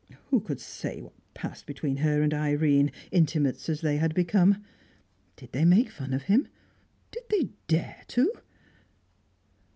Who 0.31 0.39
could 0.39 0.59
say 0.59 0.99
what 0.99 1.13
passed 1.35 1.67
between 1.67 1.97
her 1.97 2.23
and 2.23 2.33
Irene, 2.33 2.91
intimates 3.11 3.69
as 3.69 3.81
they 3.81 3.97
had 3.97 4.15
become? 4.15 4.63
Did 5.35 5.51
they 5.51 5.63
make 5.63 5.91
fun 5.91 6.11
of 6.11 6.23
him? 6.23 6.47
Did 7.11 7.25
they 7.29 7.49
dare 7.67 8.01
to? 8.07 8.31